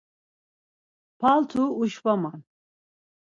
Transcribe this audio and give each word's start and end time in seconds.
Paltu 1.19 1.63
uşvaman. 1.81 2.39